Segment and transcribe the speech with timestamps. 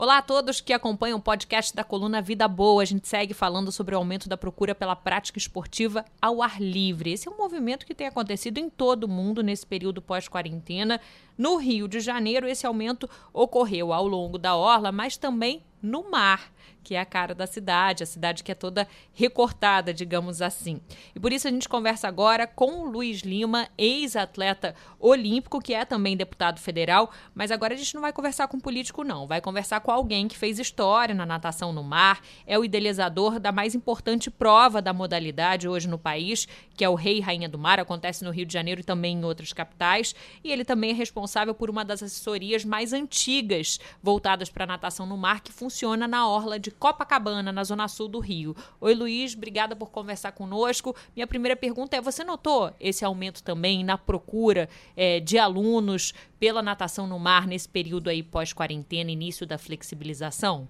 [0.00, 2.84] Olá a todos que acompanham o podcast da coluna Vida Boa.
[2.84, 7.10] A gente segue falando sobre o aumento da procura pela prática esportiva ao ar livre.
[7.10, 11.00] Esse é um movimento que tem acontecido em todo o mundo nesse período pós-quarentena.
[11.36, 16.48] No Rio de Janeiro, esse aumento ocorreu ao longo da orla, mas também no mar
[16.88, 20.80] que é a cara da cidade, a cidade que é toda recortada, digamos assim.
[21.14, 25.84] E por isso a gente conversa agora com o Luiz Lima, ex-atleta olímpico, que é
[25.84, 29.26] também deputado federal, mas agora a gente não vai conversar com político, não.
[29.26, 33.52] Vai conversar com alguém que fez história na natação no mar, é o idealizador da
[33.52, 37.58] mais importante prova da modalidade hoje no país, que é o Rei e Rainha do
[37.58, 40.94] Mar, acontece no Rio de Janeiro e também em outras capitais, e ele também é
[40.94, 46.08] responsável por uma das assessorias mais antigas voltadas para a natação no mar, que funciona
[46.08, 48.54] na orla de Copacabana, na zona sul do Rio.
[48.80, 50.94] Oi, Luiz, obrigada por conversar conosco.
[51.14, 56.62] Minha primeira pergunta é: você notou esse aumento também na procura é, de alunos pela
[56.62, 60.68] natação no mar nesse período aí pós-quarentena, início da flexibilização?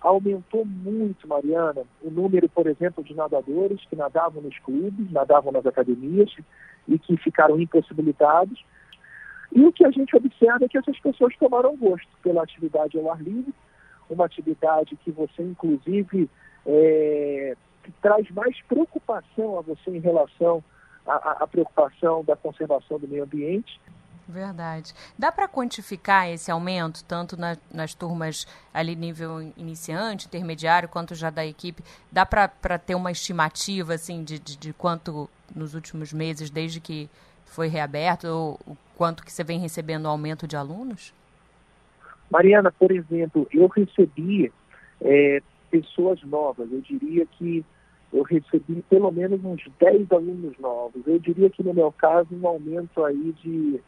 [0.00, 5.66] Aumentou muito, Mariana, o número, por exemplo, de nadadores que nadavam nos clubes, nadavam nas
[5.66, 6.32] academias
[6.86, 8.64] e que ficaram impossibilitados.
[9.50, 13.10] E o que a gente observa é que essas pessoas tomaram gosto pela atividade ao
[13.10, 13.52] ar livre
[14.10, 16.28] uma atividade que você, inclusive,
[16.66, 17.56] é,
[18.00, 20.62] traz mais preocupação a você em relação
[21.06, 23.80] à preocupação da conservação do meio ambiente.
[24.28, 24.94] Verdade.
[25.18, 31.30] Dá para quantificar esse aumento, tanto na, nas turmas ali nível iniciante, intermediário, quanto já
[31.30, 31.82] da equipe?
[32.12, 37.08] Dá para ter uma estimativa assim de, de, de, quanto nos últimos meses, desde que
[37.46, 41.14] foi reaberto, ou, o quanto que você vem recebendo aumento de alunos?
[42.30, 44.52] Mariana, por exemplo, eu recebi
[45.00, 47.64] é, pessoas novas, eu diria que
[48.12, 51.06] eu recebi pelo menos uns 10 alunos novos.
[51.06, 53.80] Eu diria que no meu caso um aumento aí de,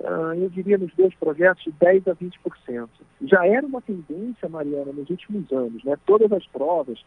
[0.00, 2.88] uh, eu diria nos dois projetos, de 10 a 20%.
[3.22, 5.96] Já era uma tendência, Mariana, nos últimos anos, né?
[6.06, 7.00] Todas as provas,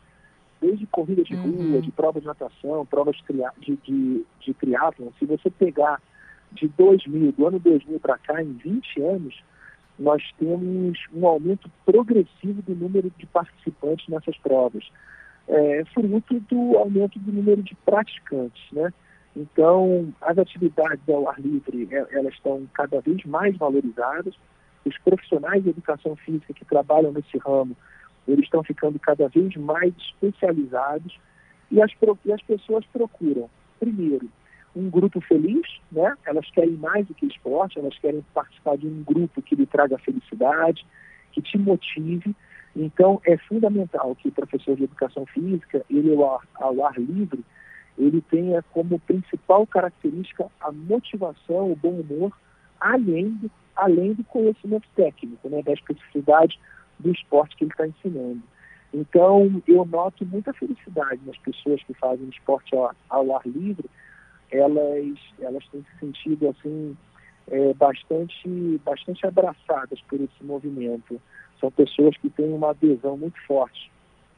[0.61, 1.81] desde corrida de rua, uhum.
[1.81, 3.17] de prova de natação, provas
[3.59, 6.01] de, de, de triatlon, se você pegar
[6.53, 9.43] de 2000, do ano 2000 para cá, em 20 anos,
[9.97, 14.83] nós temos um aumento progressivo do número de participantes nessas provas,
[15.47, 18.91] é, fruto do aumento do número de praticantes, né?
[19.35, 24.35] Então, as atividades ao ar livre, é, elas estão cada vez mais valorizadas,
[24.85, 27.75] os profissionais de educação física que trabalham nesse ramo,
[28.27, 31.17] eles estão ficando cada vez mais especializados.
[31.71, 31.91] E as,
[32.25, 33.49] e as pessoas procuram,
[33.79, 34.29] primeiro,
[34.75, 36.15] um grupo feliz, né?
[36.25, 39.97] Elas querem mais do que esporte, elas querem participar de um grupo que lhe traga
[39.99, 40.85] felicidade,
[41.31, 42.35] que te motive.
[42.75, 47.43] Então, é fundamental que o professor de educação física, ele ao ar, ao ar livre,
[47.97, 52.35] ele tenha como principal característica a motivação, o bom humor,
[52.79, 56.59] além do, além do conhecimento técnico, né, da especificidade
[56.99, 58.41] do esporte que ele está ensinando.
[58.93, 63.89] Então, eu noto muita felicidade nas pessoas que fazem esporte ao, ao ar livre,
[64.53, 66.95] elas, elas têm se sentido assim
[67.47, 71.19] é, bastante, bastante abraçadas por esse movimento.
[71.59, 73.91] São pessoas que têm uma adesão muito forte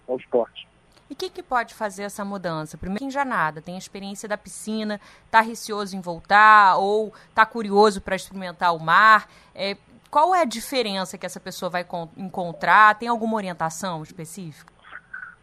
[0.07, 0.67] ao esporte.
[1.09, 2.77] E o que, que, pode fazer essa mudança?
[2.77, 7.45] Primeiro, quem já nada, tem a experiência da piscina, está receoso em voltar ou está
[7.45, 9.29] curioso para experimentar o mar.
[9.53, 9.77] É,
[10.09, 11.85] qual é a diferença que essa pessoa vai
[12.17, 12.97] encontrar?
[12.97, 14.73] Tem alguma orientação específica?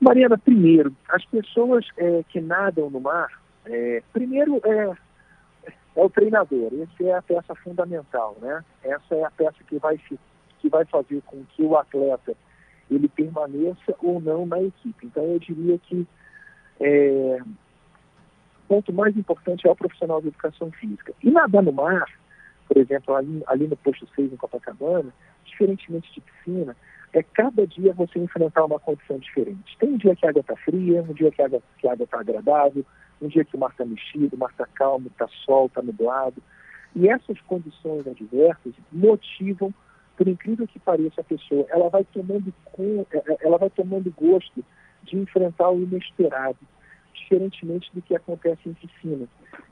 [0.00, 3.28] Mariana, primeiro, as pessoas é, que nadam no mar,
[3.66, 4.96] é, primeiro é,
[5.96, 8.64] é o treinador, essa é a peça fundamental, né?
[8.82, 12.34] Essa é a peça que vai, que vai fazer com que o atleta
[12.90, 15.06] ele permaneça ou não na equipe.
[15.06, 16.06] Então eu diria que
[16.80, 21.12] é, o ponto mais importante é o profissional de educação física.
[21.22, 22.04] E nadar no mar,
[22.68, 25.12] por exemplo, ali, ali no posto 6 em Copacabana,
[25.44, 26.76] diferentemente de piscina,
[27.12, 29.76] é cada dia você enfrentar uma condição diferente.
[29.78, 31.62] Tem um dia que a água está fria, um dia que a água
[32.04, 32.84] está agradável,
[33.20, 36.42] um dia que o mar está mexido, o mar está calmo, está sol, está nublado.
[36.96, 39.72] E essas condições adversas motivam,
[40.16, 41.66] por incrível que pareça, a pessoa.
[41.68, 44.64] Ela vai tomando, é, é, ela vai tomando gosto
[45.04, 46.58] de enfrentar o inesperado,
[47.14, 49.26] diferentemente do que acontece em piscina.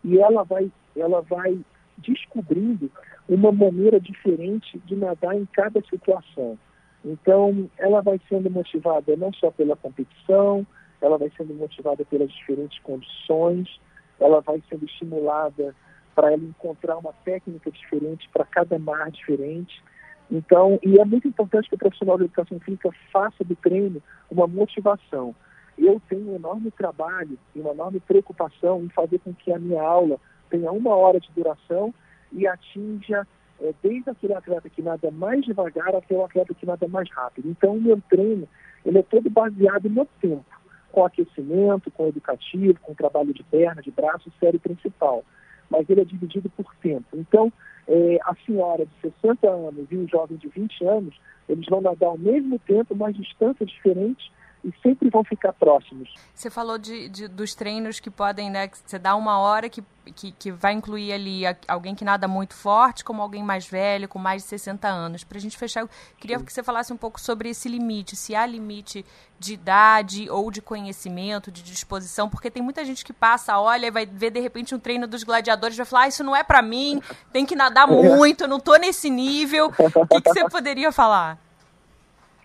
[0.05, 1.59] E ela vai, ela vai
[1.97, 2.91] descobrindo
[3.29, 6.59] uma maneira diferente de nadar em cada situação.
[7.05, 10.67] Então, ela vai sendo motivada não só pela competição,
[11.01, 13.81] ela vai sendo motivada pelas diferentes condições,
[14.19, 15.75] ela vai sendo estimulada
[16.15, 19.83] para ela encontrar uma técnica diferente para cada mar diferente.
[20.31, 24.47] Então, e é muito importante que o profissional de educação física faça do treino uma
[24.47, 25.35] motivação.
[25.79, 29.83] Eu tenho um enorme trabalho e uma enorme preocupação em fazer com que a minha
[29.83, 30.19] aula
[30.51, 31.95] tenha uma hora de duração
[32.31, 33.27] e atinja
[33.61, 37.49] é, desde aquele atleta que nada mais devagar até o atleta que nada mais rápido.
[37.49, 38.49] Então, o meu treino
[38.85, 40.45] ele é todo baseado no tempo,
[40.91, 45.25] com aquecimento, com educativo, com trabalho de perna, de braço, série principal.
[45.69, 47.07] Mas ele é dividido por tempo.
[47.15, 47.53] Então,
[47.87, 51.15] é, a senhora de 60 anos e o jovem de 20 anos,
[51.49, 54.31] eles vão nadar ao mesmo tempo, mas distâncias diferentes,
[54.65, 56.13] e sempre vão ficar próximos.
[56.35, 58.71] Você falou de, de, dos treinos que podem, né?
[58.73, 59.83] Você dá uma hora que,
[60.15, 64.19] que, que, vai incluir ali alguém que nada muito forte, como alguém mais velho, com
[64.19, 65.25] mais de 60 anos.
[65.25, 66.45] Para a gente fechar, eu queria Sim.
[66.45, 69.05] que você falasse um pouco sobre esse limite, se há limite
[69.39, 73.91] de idade ou de conhecimento, de disposição, porque tem muita gente que passa, olha, e
[73.91, 76.61] vai ver de repente um treino dos gladiadores, vai falar, ah, isso não é para
[76.61, 77.01] mim,
[77.33, 79.73] tem que nadar muito, eu não tô nesse nível.
[79.79, 81.39] O que, que você poderia falar?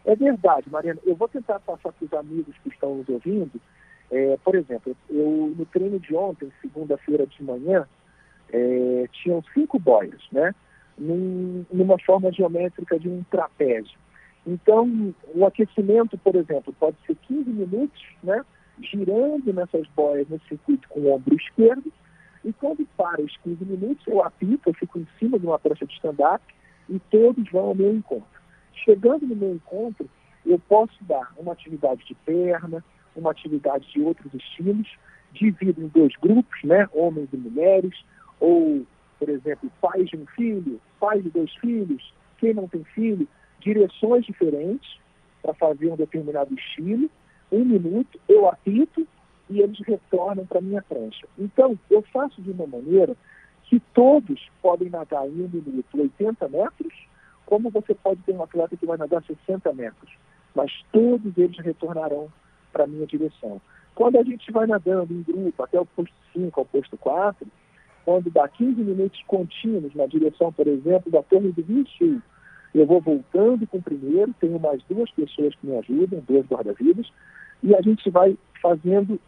[0.05, 0.99] É verdade, Mariana.
[1.03, 3.59] Eu vou tentar passar para os amigos que estão nos ouvindo.
[4.11, 7.87] É, por exemplo, eu no treino de ontem, segunda-feira de manhã,
[8.53, 10.53] é, tinham cinco boias, né?
[10.97, 13.97] Num, numa forma geométrica de um trapézio.
[14.45, 18.45] Então, o aquecimento, por exemplo, pode ser 15 minutos, né?
[18.79, 21.91] Girando nessas boias no circuito com o ombro esquerdo.
[22.43, 25.85] E quando para os 15 minutos, eu apito, eu fico em cima de uma prancha
[25.85, 26.43] de stand-up
[26.87, 28.34] e todos vão ao meu encontro.
[28.83, 30.09] Chegando no meu encontro,
[30.45, 32.83] eu posso dar uma atividade de perna,
[33.15, 34.87] uma atividade de outros estilos,
[35.31, 37.93] divido em dois grupos, né, homens e mulheres,
[38.39, 38.85] ou,
[39.17, 43.27] por exemplo, pais de um filho, pais de dois filhos, quem não tem filho,
[43.59, 44.99] direções diferentes
[45.41, 47.09] para fazer um determinado estilo.
[47.51, 49.07] Um minuto, eu apito
[49.49, 51.27] e eles retornam para a minha prancha.
[51.37, 53.15] Então, eu faço de uma maneira
[53.63, 56.93] que todos podem nadar em um minuto 80 metros,
[57.45, 60.11] como você pode ter um atleta que vai nadar 60 metros,
[60.55, 62.29] mas todos eles retornarão
[62.71, 63.61] para a minha direção.
[63.93, 67.47] Quando a gente vai nadando em grupo até o posto 5 ao posto 4,
[68.03, 72.21] quando dá 15 minutos contínuos na direção, por exemplo, da Torre do Rio Sul,
[72.73, 77.09] eu vou voltando com o primeiro, tenho mais duas pessoas que me ajudam, dois guarda-vidas,
[77.63, 79.19] e a gente vai fazendo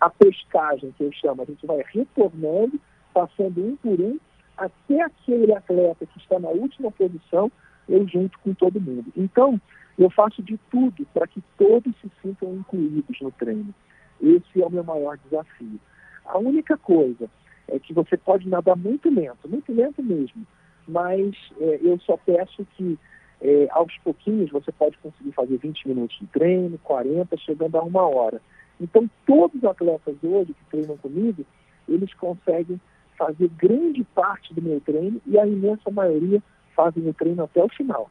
[0.00, 2.80] a pescagem, que eu chamo, a gente vai retornando,
[3.14, 4.18] passando um por um,
[4.56, 7.50] até aquele atleta que está na última posição
[7.88, 9.12] eu junto com todo mundo.
[9.16, 9.60] Então,
[9.98, 13.74] eu faço de tudo para que todos se sintam incluídos no treino.
[14.20, 15.80] Esse é o meu maior desafio.
[16.24, 17.30] A única coisa
[17.68, 20.46] é que você pode nadar muito lento, muito lento mesmo,
[20.86, 22.98] mas é, eu só peço que
[23.40, 28.02] é, aos pouquinhos você pode conseguir fazer 20 minutos de treino, 40, chegando a uma
[28.02, 28.40] hora.
[28.80, 31.44] Então, todos os atletas hoje que treinam comigo,
[31.88, 32.80] eles conseguem
[33.16, 36.42] fazer grande parte do meu treino e a imensa maioria
[36.76, 38.10] fazem o treino até o final.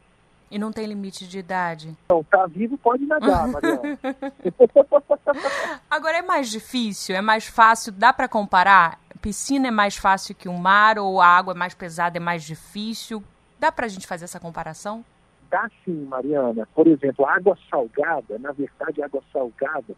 [0.49, 1.95] E não tem limite de idade?
[2.09, 3.99] Não, tá vivo pode nadar, Mariana.
[5.89, 8.99] Agora é mais difícil, é mais fácil, dá para comparar?
[9.21, 12.19] Piscina é mais fácil que o um mar ou a água é mais pesada, é
[12.19, 13.23] mais difícil?
[13.59, 15.03] Dá para a gente fazer essa comparação?
[15.49, 16.67] Dá sim, Mariana.
[16.75, 19.95] Por exemplo, a água salgada, na verdade, a água salgada,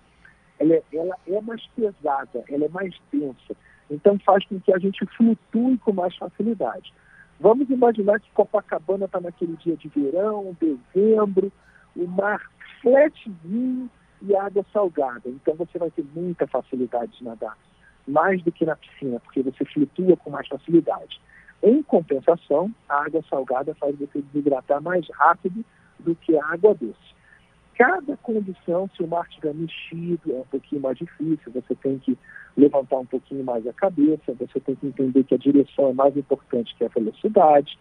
[0.59, 3.55] ela é, ela é mais pesada, ela é mais densa.
[3.89, 6.93] Então faz com que a gente flutue com mais facilidade.
[7.39, 11.51] Vamos imaginar que Copacabana está naquele dia de verão, dezembro,
[11.95, 12.41] o mar
[12.81, 13.89] flatzinho
[14.21, 15.29] e água salgada.
[15.29, 17.57] Então você vai ter muita facilidade de nadar,
[18.07, 21.21] mais do que na piscina, porque você flutua com mais facilidade.
[21.61, 25.63] Em compensação, a água salgada faz você desidratar mais rápido
[25.99, 27.17] do que a água doce.
[27.75, 32.17] Cada condição, se o mar estiver mexido, é um pouquinho mais difícil, você tem que
[32.57, 36.17] levantar um pouquinho mais a cabeça, você tem que entender que a direção é mais
[36.17, 37.77] importante que a velocidade.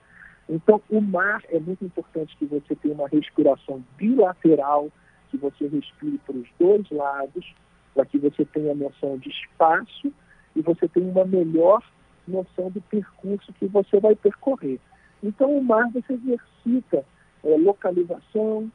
[0.48, 4.90] Então, o mar é muito importante que você tenha uma respiração bilateral,
[5.30, 7.54] que você respire para os dois lados,
[7.94, 10.12] para que você tenha noção de espaço
[10.54, 11.82] e você tenha uma melhor
[12.28, 14.78] noção do percurso que você vai percorrer.
[15.22, 17.04] Então, o mar você exercita
[17.42, 18.70] é, localização,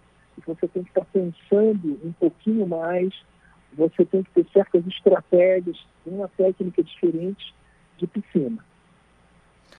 [0.46, 3.14] você tem que estar pensando um pouquinho mais
[3.74, 7.54] você tem que ter certas estratégias, uma técnica diferente
[7.98, 8.64] de piscina.